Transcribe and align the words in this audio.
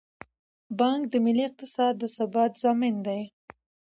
بانک 0.79 1.01
د 1.11 1.15
ملي 1.25 1.43
اقتصاد 1.49 1.93
د 1.97 2.03
ثبات 2.15 2.51
ضامن 2.63 2.95
دی. 3.07 3.21